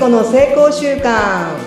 [0.00, 1.58] 子の成功習慣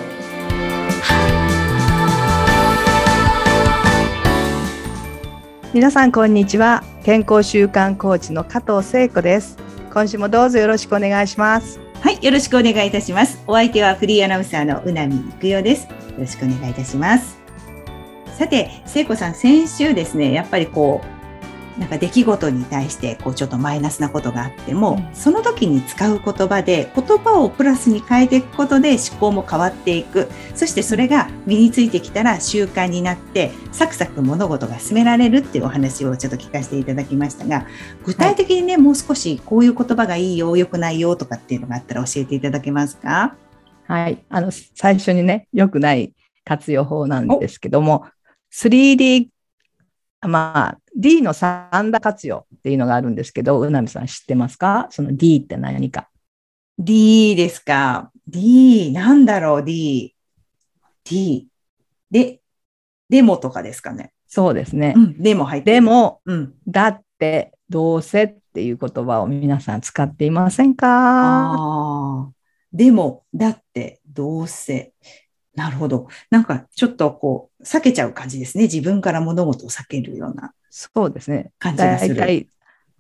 [5.72, 9.60] 皆さんこんにちは健康習慣コーチの加藤聖子です
[9.94, 13.42] 今週もどうぞよろしくお願いしますはい、よろしくお願いいたします。
[13.48, 15.88] お相手はフリーアナウンサーのうなみいくよです。
[15.88, 17.38] よろしくお願いいたします。
[18.38, 21.23] さて、聖子さん、先週ですね、やっぱりこう、
[21.78, 25.16] なんか出来事に対して、こう、ちょっとマイナスなことがあっても、うん。
[25.16, 30.30] その時に使う言葉で、言葉をプラスに変えていくことで思考も変わっていく。
[30.56, 37.66] そしてそれが身についてきたら習慣になって、サクサク物事が進められるっていうお話をちょっと聞かせていただきましたが、
[38.06, 43.36] 具体的にね、もう少しこういう言葉がいいよ、良くないよとかっていうのがあったら教えていただけますか？
[43.88, 44.24] はい。
[44.30, 46.14] あの最初にね良くない
[46.46, 48.06] 活用法なんですけども
[48.54, 49.28] 3D
[50.22, 54.88] まあ D の三打活用っていうのがあるんですけどうなみさん知ってますか？
[54.90, 56.10] その D って何か
[56.80, 60.16] D ですか？D、なんだろう、D。
[61.04, 61.48] D。
[62.10, 62.40] で、
[63.10, 64.14] デモとかですかね？
[64.28, 65.76] そうですね、うん、デモ入ってる。
[65.76, 66.54] で、もうん。
[66.68, 72.32] だってどうせっていう言葉を皆さん使っていませんか？
[72.72, 74.94] でも、だって、どうせ。
[75.56, 76.08] なるほど。
[76.30, 78.64] なんか、ちょっとこう、避けちゃう感じですね。
[78.64, 82.16] 自分から物事を避けるようなそうですね感じがする。
[82.16, 82.48] 大体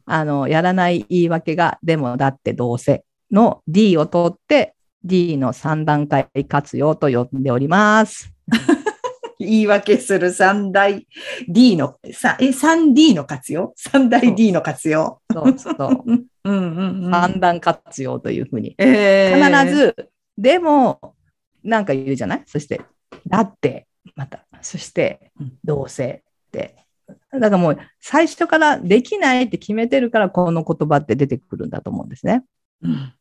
[0.05, 8.31] あのやらない言い訳がでもだってどうせの D を取って D の3段階活用と呼んでおります。
[9.39, 11.05] 言い訳する三大
[11.49, 15.19] D の、さえ、3D の活用 ?3 大 D の活用？
[15.33, 17.11] そうそう うんうんうん。
[17.11, 19.95] 3段活用というふうにえー必ず
[20.37, 21.15] でも
[21.63, 22.43] なんか言うじゃない？
[22.45, 22.81] そして
[23.27, 24.45] だってまた。
[24.61, 25.53] そしてうん。
[25.63, 26.85] どうせって。
[27.31, 32.43] だからもう最初からできないって決めてるからこの言葉って出てくるんだと思うんですね。
[32.81, 33.13] うん。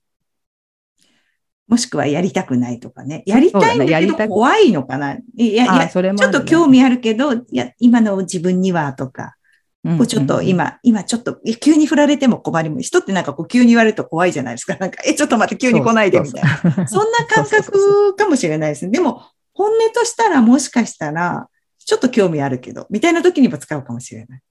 [1.69, 3.22] もしくはやりたくないとかね。
[3.26, 5.14] やりたいんだけど怖いのかな？
[5.14, 6.38] いや、いあや、ちょっそれもあるね。
[6.41, 9.30] と興味あるけど、いや、今の自分にはとか、うん
[9.84, 14.76] こうちょっと今、今ちょっと、急に振られても困りも、人ってなんかこう急に言われると怖いじゃないですか。
[14.76, 16.76] なんか、え、ちょっと待って、急に来ないで、みたいな。
[16.76, 16.87] な。
[16.87, 18.92] そんな感覚かもしれないですね。
[18.92, 19.22] でも、
[19.54, 21.48] 本音としたらもしかしたら、
[21.78, 24.42] ちょっと興味あるけど、みたいな時にも使うかもしれない。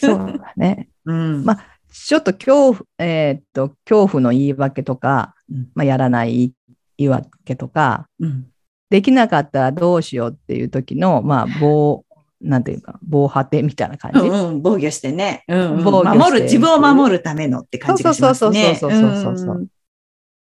[0.00, 0.88] そうだね。
[1.04, 1.44] うん。
[1.44, 1.58] ま
[1.92, 6.52] ちょっと恐怖、えーっと、恐怖の言い訳とか、うんまあ、やらない
[6.98, 8.46] 言い訳とか、うん。
[8.90, 12.03] できなかったらどうしようっていう時の、まあ、防、
[12.44, 14.20] なんていうか、防波堤みたいな感じ？
[14.20, 15.44] うんうん、防御してね。
[15.48, 18.76] うんうん防御守る、自分を守るためのって感じがしますね。
[18.78, 19.66] そうそうそうそうそうそうそうん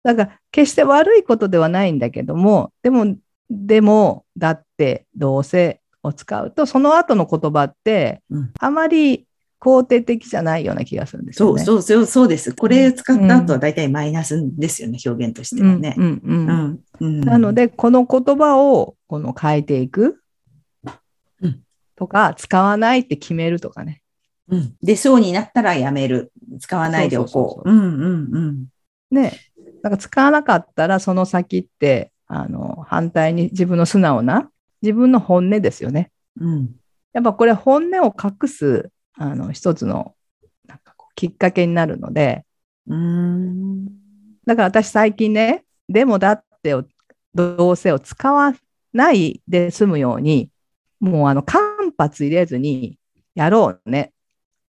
[0.04, 3.16] だから、決して悪いことではないんだけども、でも、
[3.50, 9.26] でも、だって、どうせを使うと、その後の言葉って、うんあまり
[9.62, 11.64] 肯定的じゃないような気がするんですそうよね。
[11.64, 12.54] そうそう、そうです。
[12.54, 15.96] これ使った後は大体マイナスですよね、表現としてはね。
[15.98, 20.20] うんうんうんうんうんなの、で、この言葉をこの変えていく
[21.42, 21.62] うん
[22.04, 24.02] とか、使わないって決めるとかね。
[24.50, 26.32] うん出そうになったらやめる。
[26.60, 27.70] 使わないでおこう。
[27.70, 28.66] うんうんうん。
[29.10, 29.40] ね、
[29.82, 34.50] なんか使わなかったらその先ってあの反対に自分の素直な
[34.82, 36.12] 自分の本音ですよね。
[36.40, 36.76] うん
[37.14, 40.16] やっぱこれ本音を隠すあの一つの
[40.68, 42.44] なんかこうきっかけになるので
[42.88, 43.86] うん。
[44.46, 46.84] だから私最近ねでもだってを
[47.34, 48.54] どうせを使わ
[48.94, 50.50] ないで済むように
[51.00, 52.98] もうあの間髪入れずに
[53.36, 54.12] やろうね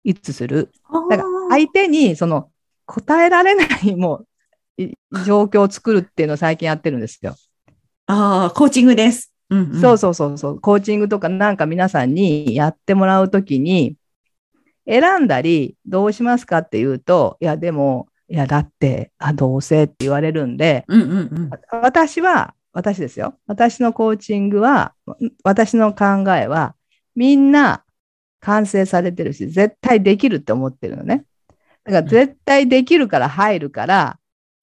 [0.05, 0.71] いつする？
[1.11, 2.51] だから相手にその
[2.87, 4.25] 答えられない も
[4.79, 7.35] うい状況を作るっていうのを最近やってるんですよ。
[8.07, 9.33] ああ、コーチングです。
[9.51, 10.61] うんうんそうそうそうそう。
[10.61, 13.97] コーチングとかなんか皆さんにやってもらうときに
[14.87, 21.51] 選んだりどうしますかっていうといやでもいやだってあどうせって言われるんでうんうんうん。
[21.71, 23.39] 私は私ですよ。
[23.47, 24.95] 私のコーチングは
[25.45, 26.05] 私の考
[26.35, 26.75] えは
[27.15, 27.85] みんな
[28.41, 31.25] 完成されてるし絶対できるって思ってるのね。
[31.85, 34.19] だから絶対できるから入るから、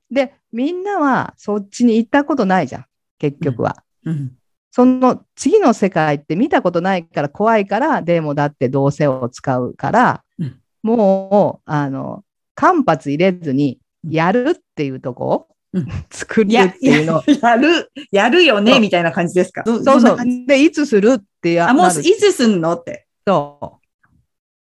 [0.09, 2.85] でみんなはそっちに行ったことないじゃん
[3.19, 3.83] 結局は。
[4.05, 4.31] うん。
[4.73, 10.59] その次の世界って見たことないから怖いから、でもだってどうせを使うから、うん。
[10.81, 12.23] もう、あの、
[12.55, 15.25] 間髪入れずにやるっていうとこ？
[15.25, 17.23] を、うん作るっていうの。
[17.41, 19.63] やる、やるよね、そうみたいな感じですか？
[19.65, 20.17] そそうそう。
[20.45, 22.73] で、いつするってやあ、もういつすんの？
[22.73, 23.07] って。
[23.23, 23.79] と、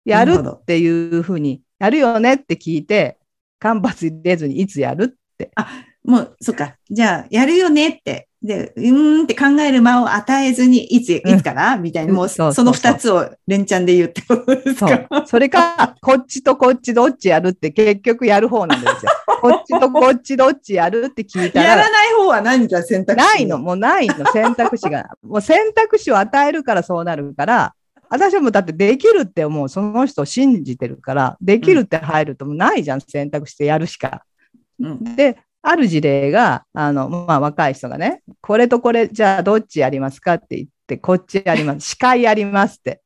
[0.05, 3.19] やるっていうふうに、やるよねって聞いて、
[3.59, 5.51] 間髪入れずにいつやるって。
[6.05, 6.77] もう、そっか。
[6.89, 11.39] じゃあ、やるよねってで、うーんって考える間を与えずに、いつ、いうん。
[11.39, 15.27] つからみたいな、もうその二つを連チャンで言うってことですそかう。
[15.27, 19.13] それか、こっちとこっちどっちやるって結局やる方なんですよ。
[19.43, 21.69] こっちとこっちどっちやるって聞いたら。
[21.69, 25.11] やら、ない方は何か選択肢ないの、もうないの、選択肢が。
[25.23, 27.75] もう選択肢を与えるからそうなるから、
[28.09, 34.25] 私はもうだってできるって思う、その人を信じてるから、できるって入るともうないじゃん、選択してやるしか。
[34.81, 35.17] うん。
[35.17, 41.81] で、ある事例が、あの、まあ、若い人がね、これとこれ、じゃあどっちやりますかって言って、こっちやります。
[41.91, 43.03] 司会やりますって。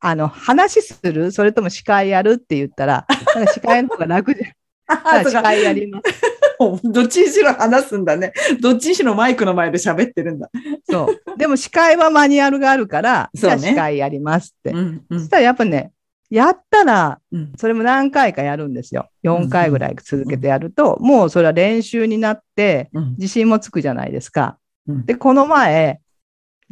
[0.00, 1.30] あの、話する？
[1.30, 3.06] それとも司会やるって言ったら、
[3.36, 4.52] なんか司会の方が楽じゃん。
[5.24, 6.22] 司会やります。
[6.84, 8.32] どっちにしろ話すんだね。
[8.60, 10.50] どっちにしろマイクの前で喋ってるんだ。
[10.88, 11.38] そう。
[11.38, 14.72] でも司会はマニュアルがあるから、じゃあそうね司会やりますって。
[14.72, 15.92] んうそしたらやっぱね、
[16.32, 19.10] やったら、うんそれも何回かやるんですよ。
[19.22, 24.58] 4回ぐらい続けてやると、もうそれは練習になって、うん自信もつくじゃないですか。
[24.88, 26.00] うんで、この前、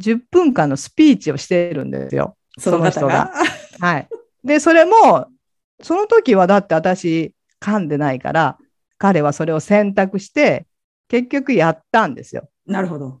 [0.01, 2.35] 10分間のスピーチをしてるんですよ。
[2.57, 3.31] その方が。
[3.79, 4.09] はい。
[4.43, 5.27] で、それも、
[5.83, 8.57] その時はだって私、噛んでないから、
[8.97, 10.65] 彼はそれを選択して、
[11.07, 12.49] 結局やったんですよ。
[12.65, 13.09] なるほど。
[13.09, 13.19] っ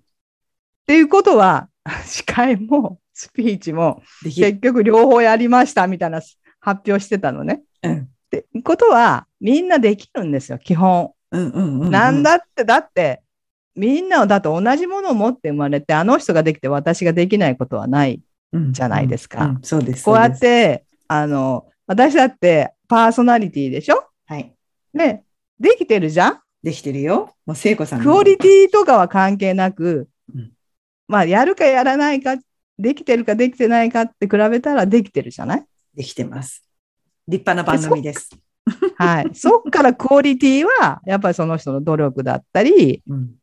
[0.87, 1.69] ていうことは、
[2.05, 4.01] 司会もスピーチも。
[4.23, 6.21] 結局両方やりましたみたいな
[6.59, 7.61] 発表してたのね。
[7.83, 11.11] うんってことは、みんなできるんですよ、基本。
[11.31, 11.91] うんうんうんうん。
[11.91, 13.21] なんだって、だって、
[13.75, 18.21] みんなはだって同じものを持って生まれて、あの人ができて私ができないことはない。
[18.53, 20.03] うんじゃないですかうんうんそうです。
[20.05, 20.39] こうやっ。
[20.39, 24.05] て、あの、私だってパーソナリティでしょ？
[24.25, 24.53] はい。
[24.93, 25.23] ね、
[25.59, 26.39] できてるじゃん？
[26.63, 27.33] できてるよ。
[27.45, 30.51] もう聖子さんのクオリティとかは関係なく、うん
[31.07, 32.35] まあ、やるかやらないか、
[32.81, 35.65] できてるかできてないかって比べたらできてるじゃない？
[35.95, 36.63] できてます。
[37.27, 38.29] 立派な番組です。
[38.97, 39.29] はい。
[39.35, 43.35] そっからクオリティは、やっぱりその人の努力だったり、うん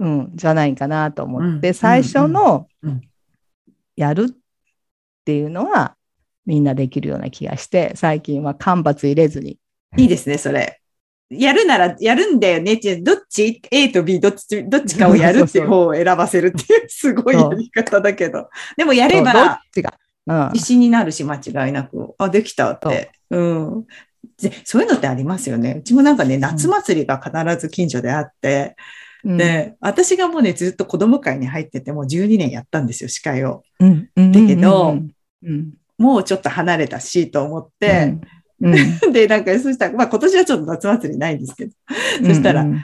[0.00, 2.68] うん、じゃないかなと思って、うん最初の
[3.96, 4.34] やるっ
[5.24, 5.96] ていうのは、
[6.46, 9.58] みんなできるような気がして、最近は間髪入れずに。
[9.96, 10.80] いいですね、それ。
[11.30, 12.74] やるならやるんだよね。
[12.74, 18.50] って、どっち ?A と B どっち、どっちかをやるっていう方を選ばせるっていう、すごいやり方だけど。
[18.76, 19.60] でもやれば、
[20.52, 22.14] 自信になるし、間違いなく。
[22.18, 23.10] あ、できたって。
[23.30, 23.38] う。
[23.38, 23.86] ん。
[24.40, 25.76] でそういうのってありますよね。
[25.80, 28.76] うちもなんかね、夏祭りが必ず近所であって、
[29.24, 29.36] うん。
[29.36, 33.62] で、私がもうね、ずっと子供会に入ってて、もう12年やったんですよ、司会を。
[33.80, 34.10] うん。
[34.16, 34.32] うん。
[34.32, 35.10] だけどうん。
[35.44, 35.74] うん。
[35.98, 38.16] もうちょっと離れたしと思って、
[38.60, 41.72] うんうん で、なんか、そしたら、まあ今年はちょっと夏祭りないんですけど、
[42.24, 42.82] そしたらうん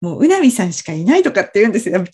[0.00, 1.96] もう、うなみさんしかいないとかって言うんですよ。
[1.98, 2.04] 違う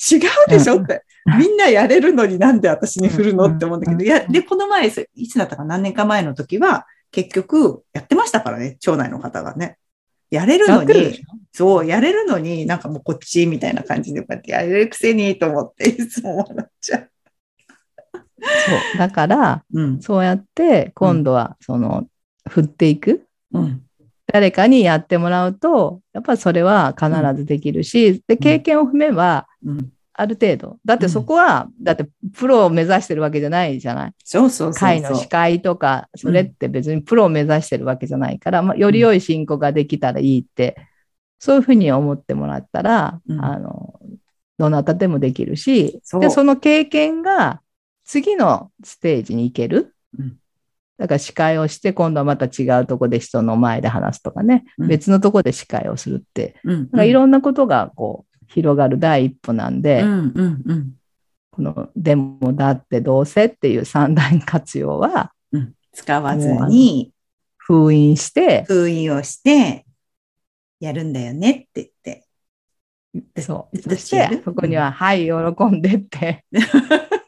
[0.48, 0.80] でしょ？
[0.80, 1.02] って。
[1.38, 9.76] みんなやれるのになんで私に振るのって思うんだけど、いや、で、この前、そいつだったか何年か前の時は、結局、やってましたからね、町内の方がね。
[10.30, 11.20] やれるのに
[11.52, 17.10] そう、やれるのになんかもうこっちみたいな感じでこうやってやれるくせにと思って、いつも笑っちゃう。
[18.12, 18.16] そ
[18.94, 18.98] う。
[18.98, 20.00] だから、うん。
[20.00, 22.06] そうやって、今度は、その、
[22.48, 23.26] 振っていく？
[23.52, 23.82] うん。
[24.32, 29.92] 誰かにやってもらうと、やっぱりそれは必ずできるし、で、経験を踏めば、うん。
[30.12, 30.78] ある程度。
[30.84, 34.12] だってそこは、だってプロを目指してるわけじゃないじゃない？
[34.22, 34.72] そうそう。
[34.72, 40.76] 会の司会とか、それって別にプロを目指してるわけじゃないから、まあ、より良い進行ができたらいいって、
[41.38, 43.98] そういうふうに思ってもらったら、うんあの、
[44.58, 47.62] どなたでもできるし、で、その経験が
[48.04, 49.94] 次のステージに行ける。
[50.18, 50.36] うん
[51.00, 56.76] だから司会をして、今度はまた違うとこで人の前で話すとかね、うん別のとこで司会をするって、うん。
[56.76, 60.92] なんかいろんなことがこう広がる第一歩なんで、うんうんうん
[61.52, 65.74] このでもだってどうせっていう三大活用はうん。
[65.92, 67.12] 使わずに
[67.56, 69.86] 封印して、封印をして、
[70.80, 71.88] やるんだよねって言っ
[73.34, 73.42] て。
[73.42, 73.78] そう。
[73.78, 76.44] どそして、そこには、はい、喜んでって。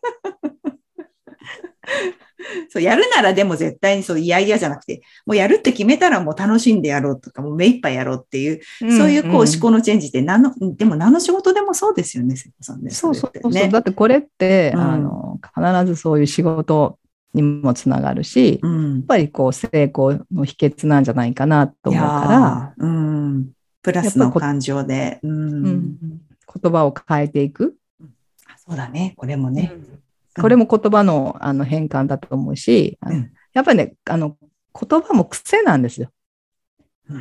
[2.69, 12.91] そう、やるならでも絶対にそう、いやいやじゃなくて、もうやるって決めたらもう楽しんでやろうとか、もう目いっぱいやろうっていう、そういうこう思考のチェンジって何の、でも何の仕事でもそうですよね、瀬古さんね。
[12.91, 13.53] そうそうそう。
[13.53, 16.99] ねだってこれって、うんあの、必ずそういう仕事
[17.35, 19.03] にもつながるし、やっうん。
[19.03, 23.51] ぱりこう、成功の秘訣なんじゃないかなと思うから、ら、うん。
[23.83, 25.19] プラスの感情で。
[25.23, 25.67] うん。
[25.67, 25.97] うん
[26.63, 27.77] 言葉を変えていく。
[28.47, 29.73] あそうだね、これもね。
[30.41, 34.39] これも言葉のあの変換だと思うし、うんやっぱりね、あの、
[34.73, 36.09] 言葉も癖なんですよ。
[37.09, 37.21] うん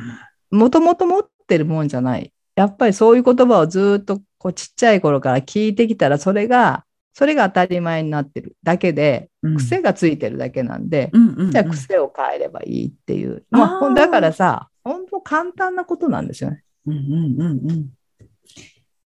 [0.50, 2.32] もともと持ってるもんじゃない。
[2.56, 13.44] やっぱりそういう言葉をずっとこうちっちゃい頃から聞いてきたら、それが、それが当たり前になってるだけで、うん癖がついてるだけなんで、うんうんうんじゃあ癖を変えればいいっていう。
[13.50, 16.62] まあ、だからさ、本当簡単なことなんですよね。
[16.86, 17.88] うんうんうんうん。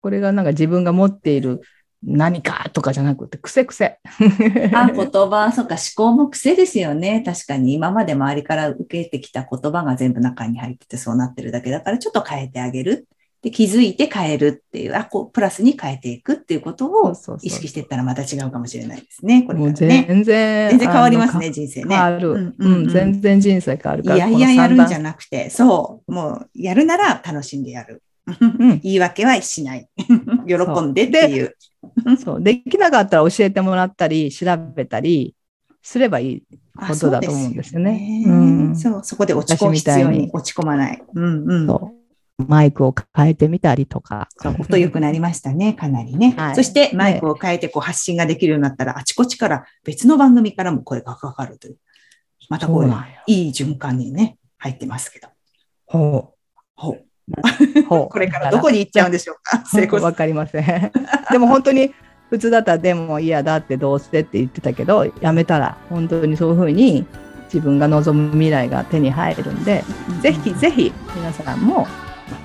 [0.01, 1.61] これがなんか自分が持っている
[2.05, 3.99] 何かとかじゃなくて、癖癖。
[4.73, 7.23] あ、言葉、そっか、思考も癖ですよね。
[7.25, 13.07] 確かに、今まで周りから受けてきた言葉が全部中に入っててそうなってるだけだから、ちょっと変えてあげる。
[13.41, 19.43] で、気づいて変えるっていう、あ、こう、プラスに変えていくっていうことを意識していったらまた違うかもしれないですね。
[19.43, 19.73] これね。
[19.73, 20.69] 全然。
[20.69, 21.95] 全然変わりますね、人生ね。
[21.95, 24.15] 変わる、うん、うん、全然人生変わるから。
[24.15, 28.01] いやいややるんじゃなくて、そう、もう、やるなら楽しんでやる。
[28.27, 29.87] うん、言い訳はしない。
[30.47, 31.55] 喜んでっていう。
[32.23, 32.41] そう。
[32.41, 35.35] できなかったら教えてもらったり、調べたり
[35.81, 36.43] すればいい
[36.75, 38.23] ことだと思うんですよね。
[38.25, 41.03] そう、ねうん、そこで落ち込む必要に落ち込まない。
[41.13, 41.67] うんうん。
[41.67, 42.05] そう
[42.37, 44.27] マイクを変えてみたりとか。
[44.59, 46.33] 音良くなりましたね、かなりね。
[46.37, 51.77] はい、そしてマイクを変えてこう発信ができるようになったら、あちこちから別の番組からも声がかかるという。
[52.49, 52.93] またこう
[53.27, 55.29] いい循環にね、入ってますけど。
[55.85, 56.59] ほう。
[56.75, 57.05] ほう。
[57.89, 60.91] これからどこに行っちゃうんでしょうか、 成功わかりません。
[61.31, 61.93] でも本当に
[62.29, 67.05] 普通だったらでも嫌だってどうしてって言ってたけど、やめたら本当にそういうふうに
[67.45, 69.83] 自分が望む未来が手に入るんで、
[70.21, 71.87] ぜひぜひ皆さんも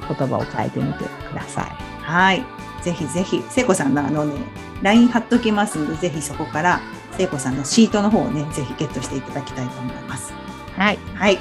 [0.09, 1.65] 言葉を変えてみてください。
[2.03, 2.45] はい。
[2.83, 4.35] ぜひぜひ、聖子さんのあのね、
[4.83, 6.81] LINE 貼っときますんで、ぜひそこから
[7.17, 10.33] 聖子さんのシートの方をね、ぜひゲットしていただきたいと思います。
[10.81, 10.99] はい。
[11.15, 11.35] はい。
[11.35, 11.41] よ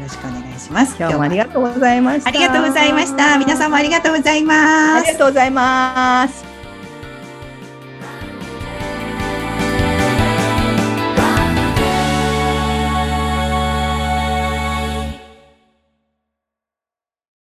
[0.00, 0.94] ろしくお願いします。
[0.96, 2.28] 今日もありがとうございました。
[2.28, 3.36] ありがとうございました。
[3.36, 5.02] 皆さんもありがとうございます。
[5.02, 6.55] ありがとうございます。